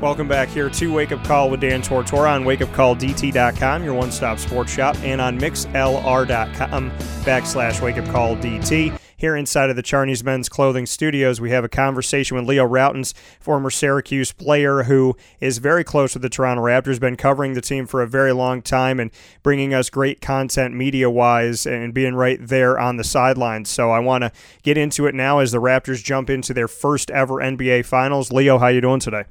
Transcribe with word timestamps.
Welcome 0.00 0.28
back 0.28 0.48
here 0.48 0.70
to 0.70 0.92
Wake 0.94 1.12
Up 1.12 1.22
Call 1.24 1.50
with 1.50 1.60
Dan 1.60 1.82
Tortora 1.82 2.30
on 2.30 2.44
wakeupcalldt.com, 2.44 3.84
your 3.84 3.92
one 3.92 4.10
stop 4.10 4.38
sports 4.38 4.72
shop, 4.72 4.96
and 5.02 5.20
on 5.20 5.38
mixlr.com 5.38 6.90
backslash 6.90 7.80
wakeupcalldt. 7.80 8.98
Here 9.18 9.36
inside 9.36 9.68
of 9.68 9.76
the 9.76 9.82
Charney's 9.82 10.24
Men's 10.24 10.48
Clothing 10.48 10.86
Studios, 10.86 11.38
we 11.38 11.50
have 11.50 11.64
a 11.64 11.68
conversation 11.68 12.34
with 12.38 12.46
Leo 12.46 12.66
Rautins, 12.66 13.12
former 13.40 13.68
Syracuse 13.68 14.32
player 14.32 14.84
who 14.84 15.18
is 15.38 15.58
very 15.58 15.84
close 15.84 16.14
with 16.14 16.22
the 16.22 16.30
Toronto 16.30 16.62
Raptors, 16.62 16.98
been 16.98 17.16
covering 17.16 17.52
the 17.52 17.60
team 17.60 17.84
for 17.84 18.00
a 18.00 18.08
very 18.08 18.32
long 18.32 18.62
time 18.62 18.98
and 18.98 19.10
bringing 19.42 19.74
us 19.74 19.90
great 19.90 20.22
content 20.22 20.74
media 20.74 21.10
wise 21.10 21.66
and 21.66 21.92
being 21.92 22.14
right 22.14 22.38
there 22.40 22.78
on 22.78 22.96
the 22.96 23.04
sidelines. 23.04 23.68
So 23.68 23.90
I 23.90 23.98
want 23.98 24.24
to 24.24 24.32
get 24.62 24.78
into 24.78 25.04
it 25.04 25.14
now 25.14 25.40
as 25.40 25.52
the 25.52 25.60
Raptors 25.60 26.02
jump 26.02 26.30
into 26.30 26.54
their 26.54 26.68
first 26.68 27.10
ever 27.10 27.34
NBA 27.34 27.84
Finals. 27.84 28.32
Leo, 28.32 28.56
how 28.56 28.68
you 28.68 28.80
doing 28.80 29.00
today? 29.00 29.24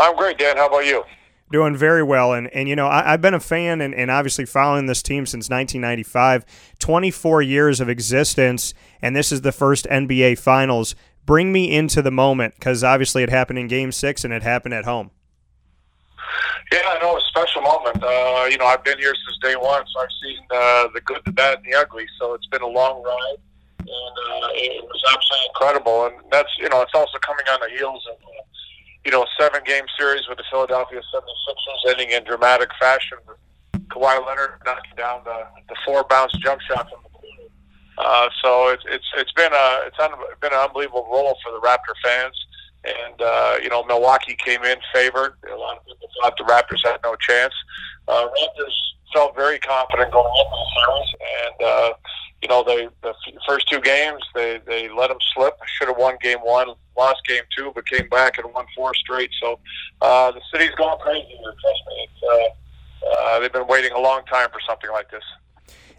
I'm 0.00 0.16
great, 0.16 0.38
Dan. 0.38 0.56
How 0.56 0.66
about 0.66 0.86
you? 0.86 1.04
Doing 1.52 1.76
very 1.76 2.02
well. 2.02 2.32
And, 2.32 2.48
and 2.48 2.68
you 2.68 2.76
know, 2.76 2.86
I, 2.86 3.10
have 3.10 3.20
been 3.20 3.34
a 3.34 3.40
fan 3.40 3.80
and, 3.80 3.94
and 3.94 4.10
obviously 4.10 4.46
following 4.46 4.86
this 4.86 5.02
team 5.02 5.26
since 5.26 5.50
1995, 5.50 6.46
24 6.78 7.42
years 7.42 7.80
of 7.80 7.88
existence, 7.88 8.72
and 9.02 9.14
this 9.14 9.30
is 9.30 9.42
the 9.42 9.52
first 9.52 9.86
NBA 9.86 10.38
Finals. 10.38 10.94
Bring 11.26 11.52
me 11.52 11.70
into 11.70 12.00
the 12.02 12.10
moment 12.10 12.54
because 12.54 12.82
obviously 12.82 13.22
it 13.22 13.30
happened 13.30 13.58
in 13.58 13.68
game 13.68 13.92
six 13.92 14.24
and 14.24 14.32
it 14.32 14.42
happened 14.42 14.74
at 14.74 14.84
home. 14.84 15.10
Yeah, 16.72 16.80
I 16.86 16.98
know 17.02 17.16
it's 17.16 17.26
a 17.26 17.28
special 17.28 17.62
moment. 17.62 18.02
Uh, 18.02 18.46
you 18.48 18.56
know, 18.56 18.66
I've 18.66 18.84
been 18.84 18.98
here 18.98 19.12
since 19.26 19.38
day 19.42 19.56
one, 19.56 19.84
so 19.92 20.00
I've 20.00 20.08
seen 20.22 20.38
uh, 20.50 20.88
the 20.94 21.00
good, 21.04 21.20
the 21.26 21.32
bad, 21.32 21.58
and 21.58 21.64
the 21.66 21.76
ugly. 21.76 22.06
So 22.18 22.34
it's 22.34 22.46
been 22.46 22.62
a 22.62 22.66
long 22.66 23.02
ride, 23.02 23.42
and 23.80 23.88
uh, 23.88 24.48
it 24.54 24.84
was 24.84 25.02
absolutely 25.12 25.46
incredible. 25.48 26.06
And 26.06 26.14
that's 26.30 26.48
you 26.58 26.68
know, 26.68 26.80
it's 26.80 26.94
also 26.94 27.18
coming 27.26 27.44
on 27.50 27.58
the 27.60 27.76
heels 27.76 28.06
of 28.08 28.16
uh, 28.22 28.42
you 29.04 29.10
know, 29.10 29.22
a 29.22 29.26
seven 29.38 29.62
game 29.64 29.84
series 29.98 30.22
with 30.28 30.38
the 30.38 30.44
Philadelphia 30.50 31.00
76ers 31.14 31.90
ending 31.90 32.10
in 32.10 32.24
dramatic 32.24 32.70
fashion 32.78 33.18
Kawhi 33.90 34.24
Leonard 34.26 34.62
knocking 34.64 34.94
down 34.96 35.22
the, 35.24 35.46
the 35.68 35.76
four 35.84 36.04
bounce 36.04 36.32
jump 36.38 36.60
shot 36.62 36.88
from 36.88 37.00
the 37.02 37.10
corner. 37.10 37.50
Uh, 37.98 38.28
so 38.42 38.68
it's 38.68 38.84
it's 38.86 39.04
it's 39.16 39.32
been 39.32 39.52
a 39.52 39.80
it's 39.86 39.98
un, 39.98 40.10
been 40.40 40.52
an 40.52 40.58
unbelievable 40.58 41.06
role 41.10 41.36
for 41.44 41.52
the 41.52 41.60
Raptor 41.60 41.94
fans, 42.02 42.36
and 42.84 43.20
uh, 43.20 43.56
you 43.62 43.68
know 43.68 43.84
Milwaukee 43.84 44.36
came 44.42 44.62
in 44.64 44.76
favored. 44.94 45.34
A 45.52 45.56
lot 45.56 45.78
of 45.78 45.84
people 45.84 46.08
thought 46.22 46.36
the 46.38 46.44
Raptors 46.44 46.88
had 46.88 47.00
no 47.02 47.16
chance. 47.16 47.52
Uh, 48.08 48.28
Raptors 48.28 48.74
felt 49.12 49.34
very 49.34 49.58
confident 49.58 50.12
going 50.12 50.32
into 50.38 50.50
the 50.50 50.66
series, 50.86 51.08
and 51.20 51.68
uh, 51.68 51.92
you 52.42 52.48
know, 52.48 52.64
they 52.64 52.88
the 53.02 53.14
first 53.46 53.68
two 53.68 53.80
games 53.80 54.22
they 54.34 54.60
they 54.66 54.88
let 54.88 55.08
them 55.08 55.18
slip. 55.34 55.54
Should 55.66 55.88
have 55.88 55.98
won 55.98 56.16
game 56.22 56.38
one, 56.38 56.68
lost 57.00 57.20
game 57.26 57.46
two, 57.56 57.72
but 57.74 57.82
came 57.88 58.08
back 58.08 58.32
and 58.38 58.52
won 58.54 58.66
four 58.76 58.92
straight. 58.94 59.30
So 59.42 59.58
uh, 60.00 60.30
the 60.36 60.42
city's 60.52 60.74
going 60.76 60.98
crazy 60.98 61.34
here. 61.40 61.54
Trust 61.62 61.82
me, 61.88 61.96
it's, 62.06 62.22
uh, 62.32 62.48
uh, 63.10 63.40
they've 63.40 63.52
been 63.52 63.66
waiting 63.66 63.92
a 63.92 64.02
long 64.08 64.20
time 64.26 64.48
for 64.54 64.60
something 64.68 64.90
like 64.98 65.10
this. 65.10 65.24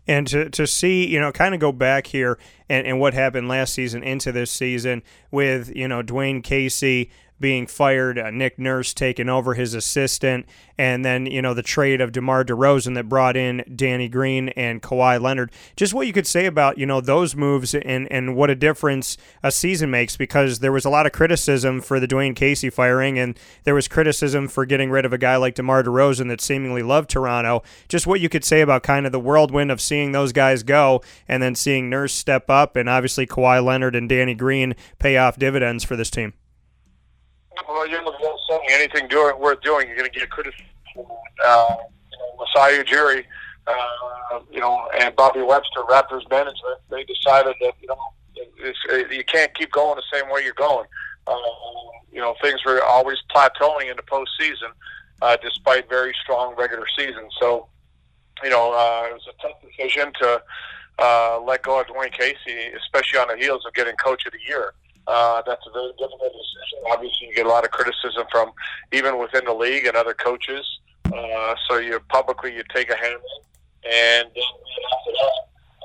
And 0.08 0.28
to, 0.28 0.50
to 0.50 0.66
see, 0.66 1.08
you 1.08 1.20
know, 1.20 1.32
kind 1.32 1.54
of 1.54 1.60
go 1.60 1.72
back 1.72 2.08
here 2.08 2.40
and, 2.68 2.88
and 2.88 3.00
what 3.00 3.14
happened 3.14 3.48
last 3.48 3.74
season 3.74 4.04
into 4.04 4.32
this 4.32 4.52
season 4.52 5.04
with, 5.30 5.74
you 5.76 5.88
know, 5.88 6.02
Dwane 6.02 6.44
Casey 6.44 7.12
being 7.42 7.68
fired, 7.68 8.18
uh, 8.18 8.32
Nick 8.32 8.58
Nurse 8.58 8.94
taking 8.94 9.28
over 9.28 9.56
his 9.56 9.74
assistant, 9.74 10.46
and 10.78 11.04
then 11.04 11.26
you 11.26 11.42
know 11.42 11.54
the 11.54 11.62
trade 11.62 12.00
of 12.00 12.12
DeMar 12.12 12.46
DeRozan 12.46 12.96
that 12.96 13.10
brought 13.10 13.36
in 13.36 13.64
Danny 13.76 14.08
Green 14.08 14.50
and 14.50 14.82
Kawhi 14.82 15.20
Leonard. 15.20 15.52
Just 15.76 15.94
what 15.94 16.08
you 16.08 16.14
could 16.14 16.28
say 16.28 16.46
about 16.46 16.78
you 16.78 16.86
know 16.86 17.02
those 17.02 17.36
moves 17.36 17.76
and 17.76 18.12
and 18.12 18.36
what 18.36 18.50
a 18.50 18.56
difference 18.56 19.18
a 19.44 19.52
season 19.52 19.92
makes 19.92 20.16
because 20.16 20.60
there 20.60 20.72
was 20.72 20.86
a 20.86 20.90
lot 20.90 21.06
of 21.06 21.12
criticism 21.12 21.82
for 21.82 22.00
the 22.00 22.08
Dwane 22.08 22.36
Casey 22.36 22.70
firing, 22.70 23.20
and 23.20 23.38
there 23.64 23.76
was 23.76 23.88
criticism 23.88 24.48
for 24.48 24.66
getting 24.66 24.90
rid 24.90 25.06
of 25.06 25.14
a 25.14 25.18
guy 25.18 25.36
like 25.36 25.56
DeMar 25.56 25.84
DeRozan 25.84 26.30
that 26.30 26.42
seemingly 26.42 26.84
loved 26.84 27.10
Toronto. 27.10 27.64
Just 27.90 28.08
what 28.08 28.22
you 28.22 28.30
could 28.30 28.46
say 28.46 28.62
about 28.62 28.84
kind 28.84 29.06
of 29.06 29.12
the 29.12 29.20
whirlwind 29.20 29.72
of 29.72 29.82
seeing 29.82 30.12
those 30.12 30.32
guys 30.32 30.64
go 30.64 31.02
and 31.28 31.44
then 31.44 31.56
seeing 31.56 31.90
Nurse 31.90 32.14
step 32.14 32.50
up, 32.50 32.76
and 32.76 32.88
obviously 32.88 33.26
Kawhi 33.26 33.64
Leonard 33.64 33.96
and 33.96 34.08
Danny 34.08 34.36
Green 34.36 34.76
pay 35.00 35.18
off 35.18 35.38
dividends 35.38 35.84
for 35.84 35.96
this 35.96 36.10
team. 36.10 36.34
Well, 37.68 37.88
you're 37.88 38.04
not 38.04 38.16
saying 38.50 38.62
anything 38.70 39.08
doing, 39.08 39.38
worth 39.40 39.62
doing. 39.62 39.88
You're 39.88 39.98
going 39.98 40.12
to 40.12 40.20
get 40.20 40.30
criticism. 40.30 40.66
Uh, 41.46 41.76
you 42.12 42.18
know, 42.18 42.46
Masai 42.56 42.84
Ujiri, 42.84 43.26
uh, 43.68 44.40
you 44.52 44.60
know, 44.60 44.88
and 45.00 45.16
Bobby 45.16 45.42
Webster, 45.42 45.82
Raptors 45.90 46.30
management, 46.30 46.80
they 46.90 47.04
decided 47.04 47.56
that 47.62 47.74
you 47.82 47.88
know 47.88 47.98
it's, 48.58 48.80
it, 48.90 49.12
you 49.12 49.24
can't 49.24 49.54
keep 49.54 49.72
going 49.72 49.96
the 49.96 50.18
same 50.18 50.30
way 50.32 50.44
you're 50.44 50.54
going. 50.54 50.86
Uh, 51.28 51.36
you 52.12 52.20
know, 52.20 52.36
things 52.42 52.64
were 52.66 52.84
always 52.84 53.18
plateauing 53.34 53.90
in 53.90 53.96
the 53.96 54.04
postseason, 54.04 54.72
uh, 55.22 55.38
despite 55.42 55.90
very 55.90 56.14
strong 56.22 56.56
regular 56.58 56.86
season. 56.98 57.30
So, 57.40 57.68
you 58.44 58.50
know, 58.50 58.74
uh, 58.74 59.08
it 59.10 59.14
was 59.14 59.28
a 59.30 59.42
tough 59.42 59.62
decision 59.62 60.12
to 60.22 60.42
uh, 61.00 61.40
let 61.46 61.64
go 61.64 61.80
of 61.80 61.88
Dwane 61.88 62.12
Casey, 62.12 62.72
especially 62.76 63.20
on 63.20 63.28
the 63.30 63.38
heels 63.38 63.64
of 63.66 63.74
getting 63.74 63.96
Coach 63.96 64.26
of 64.26 64.34
the 64.34 64.40
Year. 64.48 64.74
Uh, 65.08 65.42
that's 65.46 65.66
a 65.68 65.72
very 65.72 65.92
difficult 65.98 66.32
decision. 66.32 66.80
Obviously, 66.92 67.28
you 67.28 67.36
get 67.36 67.46
a 67.46 67.50
lot 67.50 67.64
of 67.64 67.72
criticism 67.72 68.26
from 68.32 68.52
even 68.92 69.18
within 69.18 69.44
the 69.46 69.54
league 69.54 69.86
and 69.86 69.96
other 69.96 70.14
coaches. 70.14 70.66
Uh, 71.06 71.56
so 71.68 71.78
you 71.78 72.00
publicly 72.10 72.56
you 72.56 72.64
take 72.74 72.90
a 72.90 72.96
hand, 72.96 73.20
and 73.84 74.30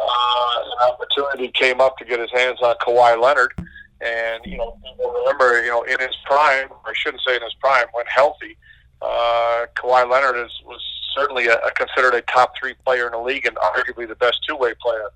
uh, 0.00 0.60
an 0.62 0.92
opportunity 0.92 1.48
came 1.48 1.80
up 1.80 1.96
to 1.98 2.04
get 2.04 2.20
his 2.20 2.30
hands 2.30 2.58
on 2.62 2.74
Kawhi 2.76 3.20
Leonard. 3.20 3.52
And 4.00 4.44
you 4.44 4.58
know, 4.58 4.78
remember, 4.98 5.62
you 5.64 5.70
know, 5.70 5.82
in 5.82 5.98
his 5.98 6.14
prime, 6.26 6.68
or 6.70 6.90
I 6.90 6.92
shouldn't 6.94 7.22
say 7.26 7.34
in 7.34 7.42
his 7.42 7.54
prime, 7.54 7.86
when 7.92 8.04
healthy, 8.06 8.56
uh, 9.00 9.66
Kawhi 9.74 10.08
Leonard 10.08 10.36
is, 10.44 10.52
was 10.64 10.80
certainly 11.16 11.46
a, 11.46 11.56
a 11.56 11.70
considered 11.72 12.14
a 12.14 12.20
top 12.22 12.52
three 12.60 12.74
player 12.84 13.06
in 13.06 13.12
the 13.12 13.18
league 13.18 13.46
and 13.46 13.56
arguably 13.56 14.06
the 14.06 14.14
best 14.16 14.38
two 14.46 14.54
way 14.54 14.74
player. 14.80 15.08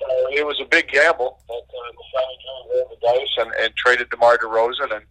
So 0.00 0.06
it 0.30 0.46
was 0.46 0.60
a 0.60 0.64
big 0.64 0.88
gamble, 0.88 1.40
but 1.46 1.54
uh, 1.54 1.90
decided 1.92 2.38
to 2.42 2.52
roll 2.70 2.88
the 2.90 3.06
dice 3.06 3.34
and, 3.38 3.52
and 3.62 3.74
traded 3.76 4.10
DeMar 4.10 4.38
DeRozan. 4.38 4.94
And, 4.94 5.04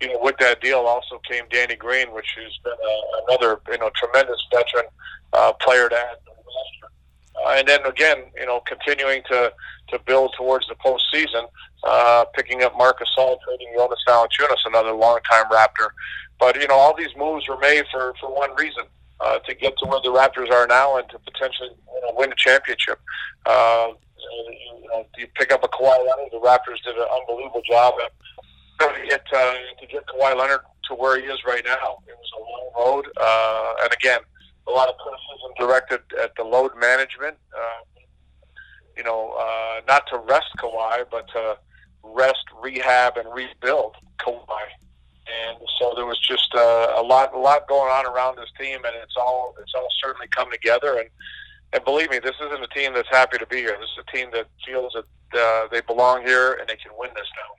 you 0.00 0.08
know, 0.08 0.18
with 0.20 0.36
that 0.38 0.60
deal 0.60 0.80
also 0.80 1.20
came 1.30 1.44
Danny 1.50 1.76
Green, 1.76 2.12
which 2.12 2.26
has 2.36 2.52
been 2.64 2.72
uh, 2.72 3.24
another, 3.28 3.60
you 3.70 3.78
know, 3.78 3.90
tremendous 3.94 4.40
veteran 4.52 4.86
uh, 5.32 5.52
player 5.54 5.88
to 5.88 5.96
add 5.96 6.16
to 6.26 6.32
the 6.36 6.42
roster. 6.42 7.46
Uh, 7.46 7.58
and 7.58 7.68
then 7.68 7.84
again, 7.86 8.24
you 8.38 8.46
know, 8.46 8.60
continuing 8.66 9.22
to, 9.28 9.52
to 9.88 9.98
build 10.00 10.34
towards 10.36 10.66
the 10.68 10.74
postseason, 10.74 11.46
uh, 11.84 12.24
picking 12.34 12.62
up 12.64 12.76
Marc 12.76 12.98
Gasol, 12.98 13.38
trading 13.44 13.72
Jonas 13.76 14.02
Valanciunas, 14.08 14.66
another 14.66 14.92
longtime 14.92 15.44
Raptor. 15.46 15.88
But, 16.40 16.60
you 16.60 16.66
know, 16.66 16.74
all 16.74 16.96
these 16.96 17.14
moves 17.16 17.48
were 17.48 17.58
made 17.58 17.84
for, 17.92 18.14
for 18.20 18.34
one 18.34 18.54
reason. 18.56 18.84
Uh, 19.20 19.38
to 19.38 19.54
get 19.54 19.72
to 19.78 19.86
where 19.86 20.00
the 20.02 20.08
Raptors 20.08 20.50
are 20.50 20.66
now 20.66 20.98
and 20.98 21.08
to 21.08 21.18
potentially 21.20 21.70
you 21.70 22.00
know, 22.02 22.12
win 22.16 22.32
a 22.32 22.34
championship. 22.34 23.00
Uh, 23.46 23.92
you, 24.82 24.88
know, 24.88 25.06
you 25.18 25.26
pick 25.34 25.52
up 25.52 25.64
a 25.64 25.68
Kawhi 25.68 25.98
Leonard. 25.98 26.32
The 26.32 26.40
Raptors 26.40 26.82
did 26.84 26.96
an 26.96 27.06
unbelievable 27.20 27.62
job 27.68 27.94
at 28.04 28.12
to 28.80 29.06
get 29.06 29.24
uh, 29.32 29.54
to 29.80 29.86
get 29.86 30.04
Kawhi 30.06 30.36
Leonard 30.36 30.60
to 30.88 30.94
where 30.94 31.20
he 31.20 31.26
is 31.26 31.38
right 31.46 31.62
now. 31.64 31.98
It 32.06 32.16
was 32.16 32.30
a 32.36 32.40
long 32.40 32.70
road, 32.76 33.06
uh, 33.20 33.74
and 33.84 33.92
again, 33.92 34.20
a 34.66 34.70
lot 34.70 34.88
of 34.88 34.96
criticism 34.98 35.52
directed 35.58 36.00
at 36.22 36.34
the 36.36 36.44
load 36.44 36.72
management. 36.78 37.36
Uh, 37.56 38.00
you 38.96 39.02
know, 39.02 39.34
uh, 39.38 39.80
not 39.88 40.06
to 40.08 40.18
rest 40.18 40.50
Kawhi, 40.58 41.04
but 41.10 41.26
to 41.28 41.56
rest, 42.02 42.44
rehab, 42.62 43.16
and 43.16 43.32
rebuild 43.32 43.96
Kawhi. 44.20 44.66
And 45.26 45.58
so 45.80 45.92
there 45.96 46.06
was 46.06 46.18
just 46.20 46.54
uh, 46.54 46.92
a 46.96 47.02
lot, 47.02 47.34
a 47.34 47.38
lot 47.38 47.66
going 47.66 47.90
on 47.90 48.06
around 48.06 48.36
this 48.36 48.50
team, 48.60 48.84
and 48.84 48.94
it's 49.02 49.16
all, 49.16 49.54
it's 49.60 49.72
all 49.74 49.88
certainly 50.02 50.28
come 50.36 50.50
together. 50.50 50.98
And 50.98 51.08
and 51.74 51.84
believe 51.84 52.08
me, 52.10 52.20
this 52.20 52.36
isn't 52.40 52.62
a 52.62 52.68
team 52.68 52.94
that's 52.94 53.08
happy 53.10 53.36
to 53.36 53.46
be 53.46 53.56
here. 53.56 53.76
This 53.80 53.90
is 53.90 54.04
a 54.08 54.16
team 54.16 54.30
that 54.32 54.46
feels 54.64 54.94
that 54.94 55.38
uh, 55.38 55.68
they 55.70 55.80
belong 55.80 56.22
here 56.24 56.54
and 56.54 56.68
they 56.68 56.76
can 56.76 56.92
win 56.96 57.10
this 57.14 57.26
now. 57.36 57.56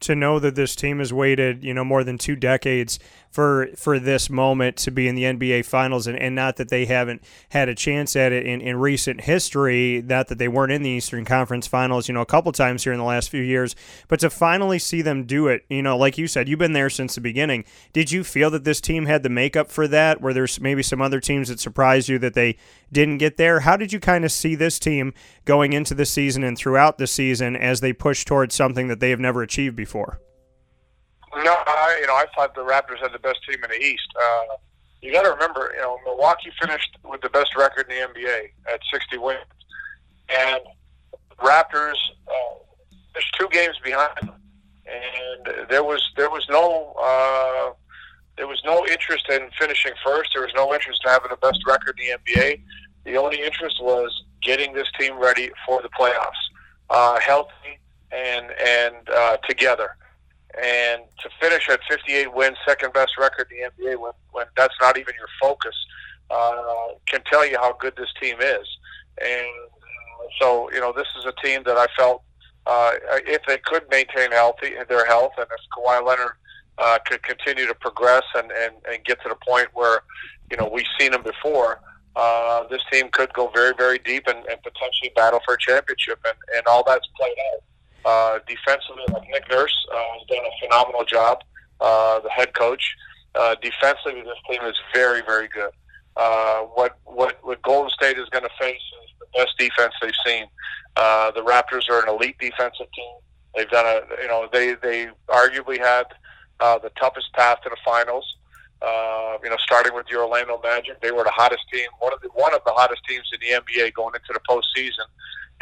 to 0.00 0.14
know 0.14 0.38
that 0.38 0.54
this 0.54 0.76
team 0.76 0.98
has 0.98 1.12
waited, 1.12 1.64
you 1.64 1.72
know, 1.72 1.84
more 1.84 2.04
than 2.04 2.18
two 2.18 2.36
decades 2.36 2.98
for 3.32 3.68
for 3.76 3.98
this 3.98 4.28
moment 4.28 4.76
to 4.76 4.90
be 4.90 5.08
in 5.08 5.14
the 5.14 5.24
NBA 5.24 5.64
Finals, 5.64 6.06
and, 6.06 6.18
and 6.18 6.34
not 6.34 6.56
that 6.56 6.68
they 6.68 6.84
haven't 6.84 7.24
had 7.48 7.68
a 7.68 7.74
chance 7.74 8.14
at 8.14 8.30
it 8.30 8.46
in, 8.46 8.60
in 8.60 8.76
recent 8.76 9.22
history, 9.22 10.02
not 10.06 10.28
that 10.28 10.38
they 10.38 10.48
weren't 10.48 10.70
in 10.70 10.82
the 10.82 10.90
Eastern 10.90 11.24
Conference 11.24 11.66
Finals, 11.66 12.08
you 12.08 12.14
know, 12.14 12.20
a 12.20 12.26
couple 12.26 12.52
times 12.52 12.84
here 12.84 12.92
in 12.92 12.98
the 12.98 13.04
last 13.04 13.30
few 13.30 13.42
years, 13.42 13.74
but 14.06 14.20
to 14.20 14.28
finally 14.28 14.78
see 14.78 15.00
them 15.00 15.24
do 15.24 15.48
it, 15.48 15.64
you 15.70 15.82
know, 15.82 15.96
like 15.96 16.18
you 16.18 16.26
said, 16.26 16.48
you've 16.48 16.58
been 16.58 16.74
there 16.74 16.90
since 16.90 17.14
the 17.14 17.20
beginning. 17.22 17.64
Did 17.94 18.12
you 18.12 18.22
feel 18.22 18.50
that 18.50 18.64
this 18.64 18.80
team 18.80 19.06
had 19.06 19.22
the 19.22 19.30
makeup 19.30 19.70
for 19.70 19.88
that? 19.88 20.20
Were 20.20 20.34
there 20.34 20.46
maybe 20.60 20.82
some 20.82 21.00
other 21.00 21.18
teams 21.18 21.48
that 21.48 21.58
surprised 21.58 22.10
you 22.10 22.18
that 22.18 22.34
they 22.34 22.56
didn't 22.92 23.18
get 23.18 23.38
there? 23.38 23.60
How 23.60 23.78
did 23.78 23.92
you 23.92 24.00
kind 24.00 24.26
of 24.26 24.32
see 24.32 24.54
this 24.54 24.78
team 24.78 25.14
going 25.46 25.72
into 25.72 25.94
the 25.94 26.04
season 26.04 26.44
and 26.44 26.56
throughout 26.58 26.98
the 26.98 27.06
season 27.06 27.56
as 27.56 27.80
they 27.80 27.94
push 27.94 28.26
towards 28.26 28.54
something 28.54 28.88
that 28.88 29.00
they 29.00 29.10
have 29.10 29.20
never 29.20 29.42
achieved 29.42 29.74
before? 29.74 30.20
No, 31.34 31.56
I, 31.92 32.00
you 32.00 32.06
know, 32.06 32.14
I 32.14 32.26
thought 32.34 32.54
the 32.54 32.62
Raptors 32.62 32.98
had 33.00 33.12
the 33.12 33.18
best 33.18 33.40
team 33.48 33.62
in 33.62 33.70
the 33.70 33.80
East. 33.80 34.08
Uh, 34.16 34.56
you 35.00 35.12
got 35.12 35.22
to 35.22 35.30
remember, 35.30 35.72
you 35.74 35.82
know, 35.82 35.98
Milwaukee 36.04 36.52
finished 36.60 36.96
with 37.04 37.20
the 37.20 37.28
best 37.28 37.56
record 37.56 37.90
in 37.90 37.96
the 37.96 38.20
NBA 38.20 38.50
at 38.72 38.80
60 38.92 39.18
wins, 39.18 39.40
and 40.28 40.60
Raptors 41.38 41.96
uh, 42.28 42.58
there's 43.12 43.30
two 43.38 43.48
games 43.50 43.76
behind 43.84 44.16
them, 44.22 44.34
and 44.86 45.68
there 45.68 45.82
was 45.82 46.02
there 46.16 46.30
was 46.30 46.46
no 46.48 46.94
uh, 47.02 47.72
there 48.36 48.46
was 48.46 48.62
no 48.64 48.86
interest 48.86 49.28
in 49.28 49.50
finishing 49.58 49.92
first. 50.04 50.30
There 50.34 50.42
was 50.42 50.52
no 50.54 50.72
interest 50.72 51.02
in 51.04 51.10
having 51.10 51.30
the 51.30 51.36
best 51.36 51.60
record 51.66 51.98
in 51.98 52.06
the 52.24 52.32
NBA. 52.32 52.62
The 53.04 53.16
only 53.16 53.42
interest 53.42 53.82
was 53.82 54.22
getting 54.40 54.72
this 54.72 54.86
team 54.98 55.18
ready 55.18 55.50
for 55.66 55.82
the 55.82 55.88
playoffs, 55.88 56.30
uh, 56.90 57.18
healthy 57.20 57.80
and 58.12 58.46
and 58.52 59.08
uh, 59.10 59.36
together 59.48 59.96
and 60.60 61.02
to 61.20 61.30
finish 61.40 61.68
at 61.68 61.80
58 61.88 62.34
wins, 62.34 62.56
second 62.66 62.92
best 62.92 63.12
record 63.18 63.48
in 63.50 63.70
the 63.78 63.84
NBA, 63.84 63.98
when, 63.98 64.12
when 64.32 64.46
that's 64.56 64.74
not 64.80 64.98
even 64.98 65.14
your 65.18 65.28
focus, 65.40 65.74
uh, 66.30 66.88
can 67.06 67.22
tell 67.30 67.46
you 67.46 67.58
how 67.58 67.74
good 67.74 67.94
this 67.96 68.12
team 68.20 68.36
is. 68.40 68.66
And 69.20 69.46
uh, 69.46 70.26
so, 70.40 70.70
you 70.72 70.80
know, 70.80 70.92
this 70.92 71.06
is 71.18 71.24
a 71.24 71.32
team 71.44 71.62
that 71.64 71.76
I 71.76 71.86
felt 71.96 72.22
uh, 72.66 72.92
if 73.26 73.42
they 73.46 73.58
could 73.58 73.84
maintain 73.90 74.30
healthy 74.30 74.74
their 74.88 75.06
health, 75.06 75.32
and 75.36 75.46
if 75.46 75.60
Kawhi 75.76 76.06
Leonard 76.06 76.32
uh, 76.78 76.98
could 77.06 77.22
continue 77.22 77.66
to 77.66 77.74
progress 77.74 78.22
and, 78.34 78.50
and, 78.52 78.74
and 78.90 79.04
get 79.04 79.20
to 79.22 79.28
the 79.28 79.36
point 79.46 79.68
where, 79.72 80.02
you 80.50 80.56
know, 80.56 80.68
we've 80.72 80.86
seen 80.98 81.12
him 81.14 81.22
before. 81.22 81.80
Uh, 82.14 82.64
this 82.68 82.82
team 82.92 83.08
could 83.10 83.32
go 83.32 83.50
very, 83.54 83.72
very 83.76 83.98
deep 83.98 84.24
and, 84.26 84.38
and 84.46 84.62
potentially 84.62 85.10
battle 85.16 85.40
for 85.46 85.54
a 85.54 85.58
championship, 85.58 86.18
and, 86.26 86.34
and 86.54 86.66
all 86.66 86.84
that's 86.86 87.08
played 87.18 87.36
out. 87.54 87.62
Uh, 88.04 88.38
defensively, 88.46 89.04
like 89.12 89.28
Nick 89.28 89.48
Nurse 89.50 89.74
uh, 89.92 89.96
has 90.18 90.26
done 90.28 90.44
a 90.44 90.66
phenomenal 90.66 91.04
job. 91.04 91.38
Uh, 91.80 92.20
the 92.20 92.30
head 92.30 92.54
coach. 92.54 92.96
Uh, 93.34 93.54
defensively, 93.62 94.22
this 94.22 94.38
team 94.48 94.62
is 94.68 94.76
very, 94.94 95.22
very 95.22 95.48
good. 95.48 95.70
Uh, 96.16 96.60
what 96.74 96.98
what 97.04 97.38
what 97.42 97.62
Golden 97.62 97.90
State 97.90 98.18
is 98.18 98.28
going 98.28 98.44
to 98.44 98.50
face 98.60 98.76
is 98.76 99.10
the 99.18 99.38
best 99.38 99.56
defense 99.58 99.94
they've 100.02 100.12
seen. 100.26 100.44
Uh, 100.96 101.30
the 101.30 101.40
Raptors 101.40 101.88
are 101.88 102.02
an 102.02 102.08
elite 102.08 102.36
defensive 102.38 102.86
team. 102.94 103.14
They've 103.56 103.70
done 103.70 103.86
a 103.86 104.22
you 104.22 104.28
know 104.28 104.48
they 104.52 104.74
they 104.74 105.08
arguably 105.28 105.78
had 105.78 106.04
uh, 106.60 106.78
the 106.78 106.90
toughest 107.00 107.32
path 107.32 107.62
to 107.62 107.70
the 107.70 107.76
finals. 107.84 108.36
Uh, 108.82 109.38
you 109.42 109.48
know, 109.48 109.56
starting 109.60 109.94
with 109.94 110.06
the 110.08 110.16
Orlando 110.16 110.60
Magic, 110.62 111.00
they 111.00 111.12
were 111.12 111.22
the 111.22 111.30
hottest 111.30 111.62
team, 111.72 111.88
one 112.00 112.12
of 112.12 112.20
the 112.20 112.28
one 112.34 112.52
of 112.52 112.60
the 112.66 112.72
hottest 112.72 113.02
teams 113.08 113.30
in 113.32 113.40
the 113.40 113.60
NBA 113.62 113.94
going 113.94 114.14
into 114.14 114.32
the 114.32 114.40
postseason 114.48 115.06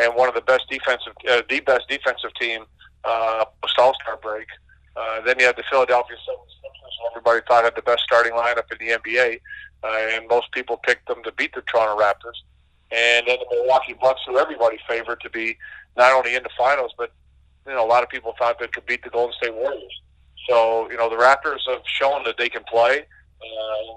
and 0.01 0.15
one 0.15 0.29
of 0.29 0.35
the 0.35 0.41
best 0.41 0.65
defensive, 0.71 1.13
uh, 1.29 1.43
the 1.49 1.61
best 1.61 1.89
defensive 1.89 2.33
team 2.41 2.65
uh, 3.05 3.45
post 3.63 3.79
All 3.79 3.95
Star 4.03 4.17
break. 4.17 4.47
Uh, 4.97 5.21
then 5.23 5.37
you 5.39 5.47
had 5.47 5.57
the 5.57 5.65
Philadelphia 5.71 6.17
76ers, 6.17 6.93
who 7.01 7.11
everybody 7.11 7.41
thought 7.47 7.65
had 7.65 7.77
the 7.77 7.83
best 7.83 8.03
starting 8.03 8.33
lineup 8.33 8.65
in 8.73 8.79
the 8.87 8.95
NBA, 8.95 9.41
uh, 9.85 10.15
and 10.15 10.29
most 10.29 10.51
people 10.53 10.79
picked 10.79 11.07
them 11.07 11.23
to 11.23 11.33
beat 11.33 11.55
the 11.55 11.63
Toronto 11.63 12.03
Raptors. 12.03 12.39
And 12.91 13.27
then 13.27 13.39
the 13.39 13.57
Milwaukee 13.57 13.95
Bucks, 14.01 14.21
who 14.27 14.39
everybody 14.39 14.79
favored 14.89 15.21
to 15.21 15.31
be 15.31 15.57
not 15.97 16.13
only 16.13 16.35
in 16.35 16.43
the 16.43 16.51
finals, 16.59 16.93
but 16.99 17.13
you 17.67 17.73
know 17.73 17.85
a 17.85 17.87
lot 17.87 18.03
of 18.03 18.09
people 18.09 18.35
thought 18.39 18.59
they 18.59 18.67
could 18.67 18.87
beat 18.87 19.05
the 19.05 19.11
Golden 19.11 19.35
State 19.35 19.55
Warriors. 19.55 20.01
So 20.49 20.91
you 20.91 20.97
know 20.97 21.09
the 21.09 21.17
Raptors 21.17 21.61
have 21.69 21.83
shown 21.85 22.25
that 22.25 22.37
they 22.37 22.49
can 22.49 22.65
play. 22.65 23.05
Uh, 23.41 23.93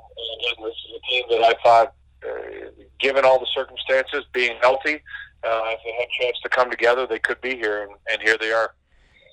and 0.58 0.66
this 0.66 0.74
is 0.74 0.92
a 0.96 1.10
team 1.10 1.24
that 1.32 1.44
I 1.44 1.54
thought, 1.64 1.94
uh, 2.26 2.70
given 3.00 3.26
all 3.26 3.40
the 3.40 3.48
circumstances, 3.54 4.24
being 4.32 4.56
healthy, 4.62 5.02
uh, 5.46 5.62
if 5.68 5.80
they 5.84 5.92
had 5.92 6.08
a 6.08 6.24
chance 6.24 6.40
to 6.44 6.50
come 6.50 6.70
together, 6.70 7.08
they 7.08 7.20
could 7.20 7.42
be 7.42 7.56
here, 7.56 7.84
and, 7.84 7.92
and 8.12 8.22
here 8.22 8.38
they 8.38 8.52
are. 8.52 8.74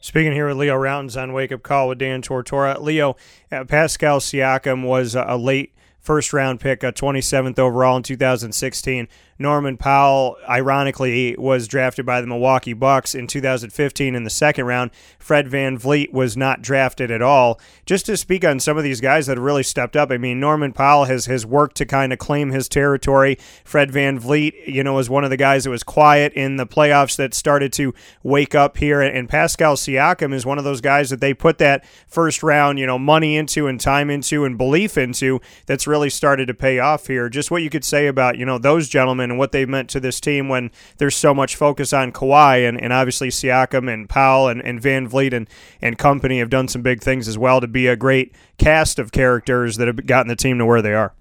Speaking 0.03 0.33
here 0.33 0.49
with 0.49 0.57
Leo 0.57 0.77
Rautins 0.77 1.21
on 1.21 1.33
Wake 1.33 1.53
Up 1.53 1.63
Call 1.63 1.89
with 1.89 1.99
Dan 1.99 2.23
Tortora. 2.23 2.81
Leo, 2.81 3.17
uh, 3.53 3.65
Pascal 3.65 4.19
Siakam 4.19 4.87
was 4.87 5.15
a 5.15 5.37
late 5.37 5.75
first 6.01 6.33
round 6.33 6.59
pick, 6.59 6.83
a 6.83 6.91
27th 6.93 7.59
overall 7.59 7.99
in 7.99 8.03
2016. 8.03 9.09
Norman 9.41 9.79
Powell, 9.79 10.37
ironically, 10.47 11.35
was 11.39 11.67
drafted 11.67 12.05
by 12.05 12.21
the 12.21 12.27
Milwaukee 12.27 12.75
Bucks 12.75 13.15
in 13.15 13.27
2015 13.27 14.15
in 14.15 14.23
the 14.23 14.31
second 14.31 14.67
round. 14.67 14.91
Fred 15.19 15.49
VanVleet 15.49 16.13
was 16.13 16.37
not 16.37 16.61
drafted 16.61 17.11
at 17.11 17.23
all. 17.23 17.59
Just 17.87 18.05
to 18.07 18.19
speak 18.19 18.45
on 18.45 18.61
some 18.61 18.77
of 18.77 18.85
these 18.85 19.01
guys 19.01 19.27
that 19.27 19.39
have 19.39 19.45
really 19.45 19.63
stepped 19.63 19.97
up, 19.97 20.11
I 20.11 20.19
mean, 20.19 20.41
Norman 20.41 20.75
Powell 20.75 21.07
has, 21.07 21.25
has 21.25 21.47
worked 21.47 21.77
to 21.79 21.87
kind 21.87 22.13
of 22.13 22.19
claim 22.19 22.51
his 22.51 22.69
territory. 22.69 23.39
Fred 23.65 23.91
VanVleet, 23.91 24.67
you 24.67 24.85
know, 24.85 24.93
was 24.93 25.09
one 25.09 25.25
of 25.25 25.31
the 25.31 25.39
guys 25.39 25.65
that 25.65 25.71
was 25.71 25.83
quiet 25.83 26.35
in 26.35 26.57
the 26.57 26.67
playoffs 26.67 27.17
that 27.17 27.33
started 27.33 27.73
to 27.75 27.95
wake 28.23 28.55
up 28.55 28.77
here. 28.77 29.01
And 29.01 29.27
Pascal 29.27 29.77
Siakam 29.77 30.35
is 30.35 30.45
one 30.45 30.59
of 30.59 30.65
those 30.65 30.83
guys 30.83 31.09
that 31.09 31.21
they 31.23 31.33
put 31.33 31.57
that 31.59 31.83
first 32.07 32.43
round, 32.43 32.79
you 32.79 32.87
know, 32.87 32.99
money 32.99 33.39
into 33.39 33.67
and 33.67 33.81
time 33.81 34.11
into 34.11 34.45
and 34.45 34.59
belief 34.59 34.99
into 34.99 35.41
that's 35.65 35.87
really 35.87 36.11
started 36.11 36.45
to 36.47 36.55
pay 36.55 36.79
off 36.79 37.07
here. 37.07 37.31
Just 37.31 37.51
what 37.51 37.63
you 37.63 37.71
could 37.71 37.85
say 37.85 38.07
about, 38.07 38.37
you 38.37 38.45
know, 38.45 38.59
those 38.59 38.87
gentlemen 38.87 39.30
and 39.31 39.39
what 39.39 39.53
they've 39.53 39.69
meant 39.69 39.89
to 39.91 40.01
this 40.01 40.21
team 40.21 40.49
when 40.49 40.71
there's 40.99 41.17
so 41.17 41.33
much 41.33 41.57
focus 41.57 41.93
on 41.93 42.13
Kawhi 42.13 42.69
and, 42.69 42.81
and 42.81 42.93
obviously 42.93 43.29
Siakam 43.29 43.93
and 43.93 44.09
Powell 44.09 44.49
and, 44.49 44.61
and 44.61 44.81
VanVleet 44.81 45.33
and, 45.33 45.49
and 45.81 45.97
company 45.97 46.39
have 46.41 46.51
done 46.51 46.69
some 46.69 46.83
big 46.83 47.01
things 47.01 47.29
as 47.29 47.39
well 47.39 47.61
to 47.61 47.69
be 47.69 47.87
a 47.87 47.97
great 47.97 48.35
cast 48.59 48.99
of 48.99 49.13
characters 49.13 49.77
that 49.77 49.87
have 49.87 50.05
gotten 50.07 50.29
the 50.29 50.37
team 50.37 50.59
to 50.59 50.67
where 50.67 50.83
they 50.83 50.95
are. 50.95 51.15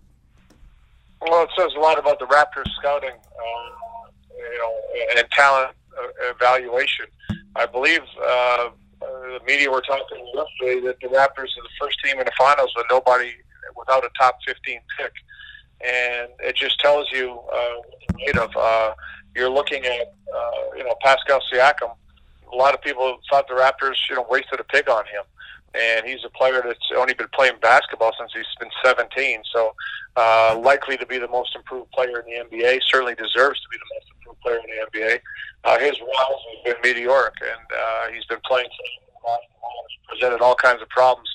Well, 1.22 1.44
it 1.44 1.50
says 1.58 1.72
a 1.76 1.80
lot 1.80 2.00
about 2.00 2.20
the 2.20 2.26
Raptors 2.26 2.70
scouting, 2.80 3.12
uh, 3.12 4.10
you 4.38 4.58
know, 4.58 5.18
and 5.18 5.32
talent 5.32 5.76
uh, 5.98 6.32
evaluation. 6.36 7.06
I 7.56 7.66
believe 7.66 8.02
uh, 8.22 8.70
the 9.00 9.40
media 9.46 9.70
were 9.70 9.82
talking 9.82 10.26
yesterday 10.34 10.86
that 10.88 11.00
the 11.02 11.08
Raptors 11.08 11.50
are 11.58 11.64
the 11.64 11.76
first 11.80 11.98
team 12.04 12.20
in 12.20 12.26
the 12.26 12.32
finals 12.38 12.72
with 12.76 12.86
nobody 12.90 13.34
without 13.78 14.04
a 14.04 14.10
top 14.18 14.38
15 14.46 14.80
pick 14.98 15.12
and 15.86 16.30
it 16.40 16.56
just 16.56 16.80
tells 16.80 17.12
you 17.12 17.40
uh, 17.54 18.42
of 18.42 18.52
uh, 18.56 18.94
you're 19.36 19.50
looking 19.50 19.86
at 19.86 20.14
uh, 20.36 20.76
you 20.76 20.84
know 20.84 20.96
Pascal 21.02 21.42
Siakam. 21.52 21.96
A 22.52 22.56
lot 22.56 22.74
of 22.74 22.82
people 22.82 23.20
thought 23.30 23.48
the 23.48 23.54
Raptors 23.54 23.96
you 24.10 24.16
know 24.16 24.26
wasted 24.30 24.60
a 24.60 24.64
pick 24.64 24.90
on 24.90 25.06
him, 25.06 25.24
and 25.74 26.06
he's 26.06 26.24
a 26.26 26.30
player 26.30 26.62
that's 26.66 26.92
only 26.98 27.14
been 27.14 27.28
playing 27.34 27.54
basketball 27.62 28.12
since 28.18 28.32
he's 28.34 28.46
been 28.60 28.70
17. 28.84 29.42
So 29.54 29.74
uh, 30.16 30.60
likely 30.62 30.98
to 30.98 31.06
be 31.06 31.18
the 31.18 31.28
most 31.28 31.56
improved 31.56 31.92
player 31.92 32.20
in 32.20 32.26
the 32.26 32.58
NBA. 32.58 32.80
Certainly 32.88 33.16
deserves 33.16 33.62
to 33.62 33.70
be 33.70 33.78
the 33.78 33.96
most 33.96 34.08
improved 34.18 34.42
player 34.42 34.58
in 34.58 34.64
the 34.70 35.00
NBA. 35.00 35.20
Uh, 35.64 35.80
his 35.80 36.00
rise 36.00 36.42
has 36.56 36.64
been 36.74 36.76
meteoric, 36.84 37.34
and 37.42 37.80
uh, 37.80 38.14
he's 38.14 38.26
been 38.26 38.42
playing. 38.46 38.68
Presented 40.08 40.42
all 40.42 40.56
kinds 40.56 40.82
of 40.82 40.90
problems 40.90 41.30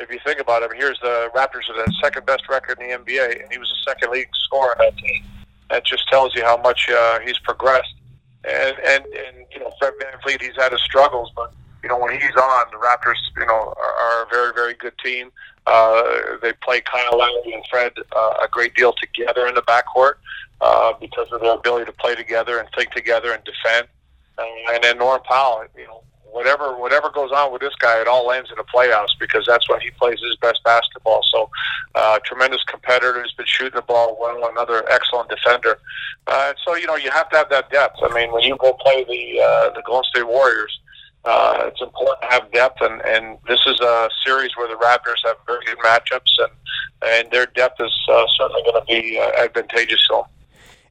if 0.00 0.10
you 0.10 0.18
think 0.24 0.40
about 0.40 0.62
it, 0.62 0.70
here's 0.76 0.98
the 1.00 1.30
Raptors 1.34 1.68
with 1.68 1.84
the 1.84 1.92
second 2.02 2.26
best 2.26 2.48
record 2.48 2.78
in 2.80 2.88
the 2.88 2.96
NBA, 2.96 3.42
and 3.42 3.52
he 3.52 3.58
was 3.58 3.68
the 3.68 3.90
second 3.90 4.10
leading 4.10 4.32
scorer 4.34 4.72
on 4.72 4.86
that 4.86 4.96
team. 4.96 5.24
That 5.70 5.84
just 5.84 6.08
tells 6.08 6.34
you 6.34 6.44
how 6.44 6.56
much 6.56 6.88
uh, 6.90 7.20
he's 7.20 7.38
progressed. 7.38 7.94
And, 8.44 8.76
and 8.84 9.04
and 9.06 9.46
you 9.50 9.60
know, 9.60 9.72
Fred 9.78 9.94
VanVleet, 9.94 10.42
he's 10.42 10.56
had 10.56 10.72
his 10.72 10.82
struggles, 10.82 11.32
but 11.34 11.52
you 11.82 11.88
know 11.88 11.98
when 11.98 12.12
he's 12.12 12.36
on, 12.36 12.66
the 12.70 12.76
Raptors, 12.76 13.16
you 13.36 13.46
know, 13.46 13.74
are, 13.76 13.94
are 13.94 14.22
a 14.24 14.26
very 14.30 14.52
very 14.52 14.74
good 14.74 14.96
team. 15.02 15.30
Uh, 15.66 16.36
they 16.42 16.52
play 16.62 16.82
Kyle 16.82 17.18
Lowry 17.18 17.54
and 17.54 17.64
Fred 17.70 17.92
uh, 18.14 18.34
a 18.42 18.48
great 18.48 18.74
deal 18.74 18.92
together 18.92 19.46
in 19.46 19.54
the 19.54 19.62
backcourt 19.62 20.14
uh, 20.60 20.92
because 21.00 21.32
of 21.32 21.40
their 21.40 21.54
ability 21.54 21.86
to 21.86 21.92
play 21.92 22.14
together 22.14 22.58
and 22.58 22.68
think 22.76 22.90
together 22.90 23.32
and 23.32 23.42
defend. 23.44 23.88
Uh, 24.36 24.44
and 24.72 24.84
then 24.84 24.98
Norm 24.98 25.22
Powell, 25.24 25.64
you 25.76 25.86
know, 25.86 26.02
whatever 26.34 26.76
whatever 26.76 27.10
goes 27.10 27.30
on 27.30 27.52
with 27.52 27.62
this 27.62 27.74
guy, 27.78 28.00
it 28.00 28.08
all 28.08 28.30
ends 28.32 28.50
in 28.50 28.56
the 28.56 28.64
playoffs 28.64 29.14
because 29.18 29.46
that's 29.46 29.68
when 29.68 29.80
he 29.80 29.90
plays 29.92 30.18
his 30.20 30.36
best 30.36 30.62
basketball. 30.64 31.22
So, 31.32 31.48
uh, 31.94 32.18
tremendous 32.24 32.62
competitor. 32.64 33.22
He's 33.22 33.32
been 33.32 33.46
shooting 33.46 33.76
the 33.76 33.82
ball 33.82 34.18
well. 34.20 34.50
Another 34.50 34.86
excellent 34.90 35.30
defender. 35.30 35.78
Uh, 36.26 36.52
so 36.64 36.74
you 36.74 36.86
know 36.86 36.96
you 36.96 37.10
have 37.10 37.30
to 37.30 37.36
have 37.36 37.48
that 37.50 37.70
depth. 37.70 37.98
I 38.02 38.12
mean, 38.12 38.32
when 38.32 38.42
you 38.42 38.56
go 38.58 38.72
play 38.74 39.04
the 39.04 39.40
uh, 39.40 39.70
the 39.70 39.82
Golden 39.86 40.04
State 40.04 40.26
Warriors. 40.26 40.80
Uh, 41.26 41.64
it's 41.68 41.80
important 41.80 42.20
to 42.20 42.28
have 42.28 42.52
depth, 42.52 42.82
and, 42.82 43.00
and 43.00 43.38
this 43.48 43.58
is 43.64 43.80
a 43.80 44.10
series 44.26 44.50
where 44.58 44.68
the 44.68 44.74
Raptors 44.74 45.24
have 45.24 45.36
very 45.46 45.64
good 45.64 45.78
matchups, 45.78 46.20
and 46.38 46.52
and 47.06 47.30
their 47.30 47.46
depth 47.46 47.80
is 47.80 47.94
uh, 48.10 48.26
certainly 48.36 48.62
going 48.62 48.78
to 48.78 48.84
be 48.86 49.18
uh, 49.18 49.42
advantageous 49.42 50.06
them. 50.10 50.24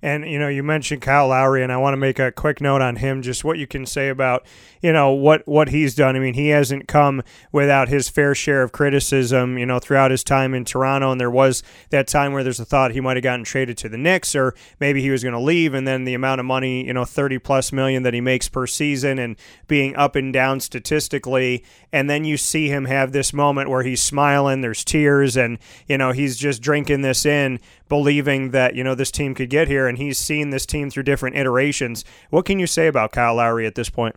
And 0.03 0.29
you 0.29 0.37
know, 0.37 0.49
you 0.49 0.63
mentioned 0.63 1.01
Kyle 1.01 1.29
Lowry, 1.29 1.63
and 1.63 1.71
I 1.71 1.77
want 1.77 1.93
to 1.93 1.97
make 1.97 2.19
a 2.19 2.29
quick 2.29 2.59
note 2.59 2.81
on 2.81 2.97
him. 2.97 3.21
Just 3.21 3.45
what 3.45 3.57
you 3.57 3.65
can 3.65 3.85
say 3.85 4.09
about 4.09 4.45
you 4.81 4.91
know 4.91 5.11
what 5.11 5.47
what 5.47 5.69
he's 5.69 5.95
done. 5.95 6.17
I 6.17 6.19
mean, 6.19 6.33
he 6.33 6.49
hasn't 6.49 6.89
come 6.89 7.23
without 7.53 7.87
his 7.87 8.09
fair 8.09 8.35
share 8.35 8.63
of 8.63 8.73
criticism. 8.73 9.57
You 9.57 9.65
know, 9.65 9.79
throughout 9.79 10.11
his 10.11 10.21
time 10.21 10.53
in 10.53 10.65
Toronto, 10.65 11.13
and 11.13 11.21
there 11.21 11.31
was 11.31 11.63
that 11.89 12.05
time 12.05 12.33
where 12.33 12.43
there's 12.43 12.59
a 12.59 12.65
thought 12.65 12.91
he 12.91 12.99
might 12.99 13.15
have 13.15 13.23
gotten 13.23 13.45
traded 13.45 13.77
to 13.77 13.87
the 13.87 13.97
Knicks, 13.97 14.35
or 14.35 14.53
maybe 14.77 15.01
he 15.01 15.09
was 15.09 15.23
going 15.23 15.33
to 15.33 15.39
leave, 15.39 15.73
and 15.73 15.87
then 15.87 16.03
the 16.03 16.13
amount 16.13 16.41
of 16.41 16.45
money, 16.45 16.85
you 16.85 16.93
know, 16.93 17.05
thirty 17.05 17.39
plus 17.39 17.71
million 17.71 18.03
that 18.03 18.13
he 18.13 18.19
makes 18.19 18.49
per 18.49 18.67
season, 18.67 19.17
and 19.17 19.37
being 19.67 19.95
up 19.95 20.17
and 20.17 20.33
down 20.33 20.59
statistically, 20.59 21.63
and 21.93 22.09
then 22.09 22.25
you 22.25 22.35
see 22.35 22.67
him 22.67 22.83
have 22.85 23.13
this 23.13 23.31
moment 23.31 23.69
where 23.69 23.83
he's 23.83 24.01
smiling, 24.01 24.59
there's 24.59 24.83
tears, 24.83 25.37
and 25.37 25.59
you 25.87 25.97
know 25.97 26.11
he's 26.11 26.35
just 26.35 26.61
drinking 26.61 27.03
this 27.03 27.25
in, 27.25 27.57
believing 27.87 28.51
that 28.51 28.75
you 28.75 28.83
know 28.83 28.95
this 28.95 29.11
team 29.11 29.33
could 29.33 29.49
get 29.49 29.69
here, 29.69 29.87
and 29.93 30.01
he's 30.01 30.17
seen 30.17 30.49
this 30.49 30.65
team 30.65 30.89
through 30.89 31.03
different 31.03 31.35
iterations. 31.35 32.03
What 32.31 32.45
can 32.45 32.57
you 32.57 32.65
say 32.65 32.87
about 32.87 33.11
Kyle 33.11 33.35
Lowry 33.35 33.67
at 33.67 33.75
this 33.75 33.91
point? 33.91 34.15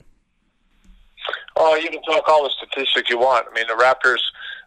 Oh, 1.54 1.74
you 1.76 1.90
can 1.90 2.02
talk 2.02 2.26
all 2.28 2.44
the 2.44 2.50
statistics 2.56 3.10
you 3.10 3.18
want. 3.18 3.46
I 3.50 3.54
mean, 3.54 3.66
the 3.66 3.74
Raptors 3.74 4.20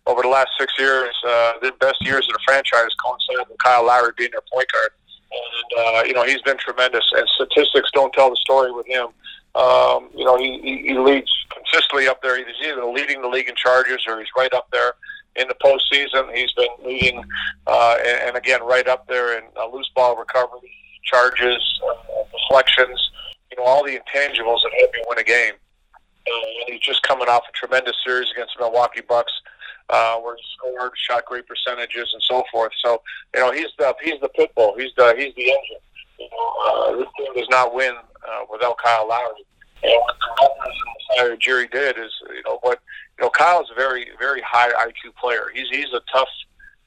over 0.05 0.21
the 0.21 0.27
last 0.27 0.49
six 0.59 0.71
years, 0.77 1.15
uh, 1.27 1.53
the 1.63 1.71
best 1.79 1.95
years 2.01 2.27
of 2.27 2.33
the 2.33 2.39
franchise 2.45 2.89
coincide 3.03 3.49
with 3.49 3.57
Kyle 3.57 3.85
Lowry 3.85 4.11
being 4.17 4.29
their 4.31 4.43
point 4.53 4.67
guard. 4.71 4.91
And, 5.31 5.97
uh, 5.97 6.03
you 6.03 6.13
know, 6.13 6.23
he's 6.23 6.41
been 6.43 6.57
tremendous. 6.57 7.11
And 7.15 7.27
statistics 7.35 7.89
don't 7.93 8.13
tell 8.13 8.29
the 8.29 8.35
story 8.35 8.71
with 8.71 8.85
him. 8.85 9.07
Um, 9.55 10.09
you 10.15 10.25
know, 10.25 10.37
he, 10.37 10.59
he, 10.61 10.89
he 10.89 10.99
leads 10.99 11.31
consistently 11.51 12.07
up 12.07 12.21
there. 12.21 12.37
He's 12.37 12.45
either 12.67 12.85
leading 12.85 13.23
the 13.23 13.27
league 13.27 13.49
in 13.49 13.55
charges 13.55 14.05
or 14.07 14.19
he's 14.19 14.29
right 14.37 14.53
up 14.53 14.69
there 14.71 14.93
in 15.35 15.47
the 15.47 15.55
postseason. 15.55 16.35
He's 16.35 16.51
been 16.53 16.67
leading, 16.85 17.23
uh, 17.65 17.97
and, 17.99 18.29
and 18.29 18.37
again, 18.37 18.61
right 18.63 18.87
up 18.87 19.07
there 19.07 19.37
in 19.37 19.45
uh, 19.57 19.67
loose 19.67 19.89
ball 19.95 20.15
recovery, 20.15 20.71
charges, 21.03 21.61
uh, 21.87 22.23
deflections, 22.31 23.11
you 23.51 23.57
know, 23.57 23.63
all 23.63 23.83
the 23.83 23.91
intangibles 23.91 24.61
that 24.63 24.71
help 24.79 24.91
you 24.95 25.03
win 25.07 25.19
a 25.19 25.23
game 25.23 25.53
and 26.29 26.73
he's 26.73 26.81
just 26.81 27.03
coming 27.03 27.27
off 27.27 27.43
a 27.47 27.51
tremendous 27.51 27.95
series 28.05 28.29
against 28.31 28.53
the 28.57 28.63
Milwaukee 28.63 29.01
Bucks, 29.01 29.31
uh, 29.89 30.17
where 30.17 30.35
he 30.35 30.43
scored, 30.57 30.91
shot 30.95 31.25
great 31.25 31.45
percentages, 31.47 32.09
and 32.13 32.21
so 32.23 32.43
forth. 32.51 32.71
So 32.83 33.01
you 33.35 33.41
know 33.41 33.51
he's 33.51 33.69
the 33.77 33.95
he's 34.03 34.19
the 34.21 34.29
pit 34.29 34.51
bull. 34.55 34.75
He's 34.77 34.91
the 34.97 35.13
he's 35.17 35.33
the 35.35 35.49
engine. 35.49 35.81
You 36.19 36.29
know, 36.31 36.53
uh, 36.65 36.97
this 36.97 37.07
team 37.17 37.33
does 37.33 37.47
not 37.49 37.73
win 37.73 37.93
uh, 38.27 38.41
without 38.51 38.77
Kyle 38.77 39.07
Lowry. 39.07 39.45
And 39.81 39.93
what 40.41 41.39
Ujiri 41.39 41.71
did 41.71 41.97
is 41.97 42.11
you 42.29 42.43
know 42.45 42.59
what 42.61 42.79
you 43.17 43.23
know 43.23 43.29
Kyle's 43.29 43.69
a 43.71 43.75
very 43.75 44.07
very 44.19 44.41
high 44.41 44.71
IQ 44.71 45.15
player. 45.19 45.47
He's 45.53 45.69
he's 45.69 45.93
a 45.93 46.01
tough 46.13 46.27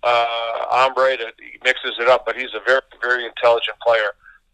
uh, 0.03 0.67
hombre 0.69 1.17
that 1.17 1.35
he 1.39 1.59
mixes 1.65 1.97
it 2.01 2.09
up, 2.09 2.27
but 2.27 2.37
he's 2.37 2.55
a 2.55 2.61
very 2.67 2.81
very 3.01 3.27
intelligent 3.27 3.77
player. 3.85 4.11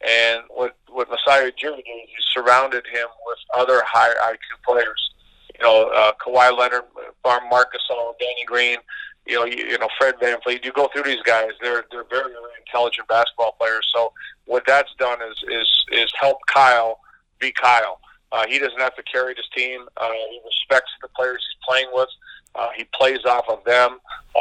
And 0.06 0.42
what 0.48 0.76
what 0.88 1.08
Masai 1.08 1.50
Ujiri 1.50 1.76
did 1.76 1.90
is 2.04 2.08
he 2.08 2.16
surrounded 2.32 2.84
him 2.86 3.06
with 3.26 3.38
other 3.54 3.82
high 3.86 4.14
IQ 4.32 4.64
players. 4.66 5.10
You 5.58 5.64
know, 5.64 5.88
uh, 5.88 6.12
Kawhi 6.24 6.56
Leonard, 6.56 6.82
Farm 7.22 7.48
Marc 7.50 7.72
Gasol, 7.72 8.12
Danny 8.20 8.44
Green. 8.46 8.78
You 9.26 9.34
know, 9.34 9.44
you, 9.44 9.64
you 9.64 9.78
know 9.78 9.88
Fred 9.98 10.14
VanVleet. 10.22 10.64
You 10.64 10.72
go 10.72 10.88
through 10.92 11.02
these 11.02 11.22
guys; 11.24 11.50
they're 11.60 11.84
they're 11.90 12.04
very 12.04 12.32
very 12.32 12.52
intelligent 12.66 13.08
basketball 13.08 13.56
players. 13.58 13.90
So 13.94 14.12
what 14.44 14.64
that's 14.66 14.94
done 14.98 15.18
is 15.22 15.36
is 15.48 15.68
is 15.92 16.12
help 16.18 16.38
Kyle 16.46 17.00
be 17.38 17.52
Kyle. 17.52 18.00
Uh, 18.30 18.46
he 18.46 18.58
doesn't 18.58 18.78
have 18.78 18.94
to 18.94 19.02
carry 19.02 19.34
this 19.34 19.48
team. 19.56 19.86
Uh, 19.96 20.10
he 20.30 20.40
respects 20.44 20.90
the 21.00 21.08
players 21.08 21.44
he's 21.48 21.66
playing 21.66 21.88
with. 21.92 22.08
Uh, 22.54 22.68
he 22.76 22.84
plays 22.94 23.24
off 23.24 23.44
of 23.48 23.64
them. 23.64 23.98
Uh, 24.36 24.40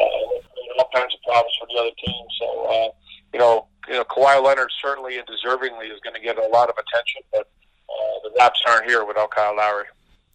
all 0.77 0.89
kinds 0.93 1.13
of 1.13 1.21
problems 1.23 1.56
for 1.67 1.73
the 1.73 1.79
other 1.79 1.95
team. 2.05 2.25
So, 2.39 2.65
uh, 2.65 2.89
you 3.33 3.39
know, 3.39 3.67
you 3.87 3.93
know, 3.93 4.03
Kawhi 4.03 4.43
Leonard 4.43 4.69
certainly 4.81 5.17
and 5.17 5.27
deservingly 5.27 5.93
is 5.93 5.99
going 6.03 6.13
to 6.13 6.21
get 6.21 6.37
a 6.37 6.47
lot 6.47 6.69
of 6.69 6.75
attention, 6.75 7.21
but 7.31 7.41
uh, 7.41 8.19
the 8.23 8.31
Raps 8.37 8.61
aren't 8.67 8.89
here 8.89 9.05
without 9.05 9.31
Kyle 9.31 9.55
Lowry. 9.55 9.85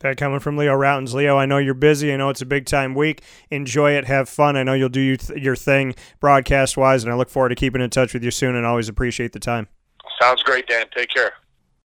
That 0.01 0.17
coming 0.17 0.41
from 0.41 0.57
Leo 0.57 0.75
Rautins. 0.77 1.15
Leo, 1.15 1.37
I 1.37 1.47
know 1.47 1.59
you're 1.59 1.75
busy. 1.75 2.13
I 2.13 2.17
know 2.17 2.29
it's 2.29 2.43
a 2.43 2.47
big 2.47 2.67
time 2.67 2.95
week. 2.95 3.23
Enjoy 3.51 3.93
it. 3.93 4.05
Have 4.07 4.29
fun. 4.29 4.57
I 4.57 4.65
know 4.65 4.73
you'll 4.73 4.89
do 4.89 5.17
your 5.37 5.55
thing 5.55 5.95
broadcast 6.19 6.77
wise, 6.77 7.05
and 7.05 7.13
I 7.13 7.17
look 7.17 7.31
forward 7.31 7.51
to 7.51 7.55
keeping 7.55 7.81
in 7.81 7.89
touch 7.89 8.13
with 8.13 8.25
you 8.25 8.33
soon 8.33 8.57
and 8.57 8.67
always 8.67 8.89
appreciate 8.89 9.33
the 9.33 9.39
time. 9.39 9.69
Sounds 10.21 10.43
great, 10.43 10.67
Dan. 10.67 10.87
Take 10.95 11.11
care. 11.11 11.35